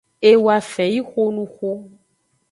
E 0.29 0.31
woafen 0.43 0.89
yi 0.93 1.01
xonuxu. 1.09 1.69